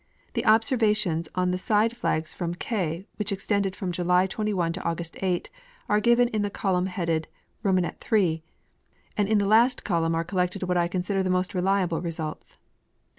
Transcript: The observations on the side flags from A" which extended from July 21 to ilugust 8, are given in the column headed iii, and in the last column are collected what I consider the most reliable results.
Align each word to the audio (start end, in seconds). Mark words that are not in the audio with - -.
The 0.33 0.47
observations 0.47 1.29
on 1.35 1.51
the 1.51 1.59
side 1.59 1.95
flags 1.95 2.33
from 2.33 2.55
A" 2.71 3.05
which 3.17 3.31
extended 3.31 3.75
from 3.75 3.91
July 3.91 4.25
21 4.25 4.73
to 4.73 4.79
ilugust 4.79 5.21
8, 5.21 5.51
are 5.87 5.99
given 5.99 6.27
in 6.29 6.41
the 6.41 6.49
column 6.49 6.87
headed 6.87 7.27
iii, 7.63 8.41
and 9.15 9.29
in 9.29 9.37
the 9.37 9.45
last 9.45 9.83
column 9.83 10.15
are 10.15 10.23
collected 10.23 10.63
what 10.63 10.75
I 10.75 10.87
consider 10.87 11.21
the 11.21 11.29
most 11.29 11.53
reliable 11.53 12.01
results. 12.01 12.57